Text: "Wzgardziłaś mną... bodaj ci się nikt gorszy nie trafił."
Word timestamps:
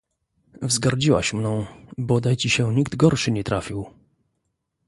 "Wzgardziłaś 0.61 1.33
mną... 1.33 1.65
bodaj 1.97 2.37
ci 2.37 2.49
się 2.49 2.75
nikt 2.75 2.95
gorszy 2.95 3.31
nie 3.31 3.43
trafił." 3.43 3.85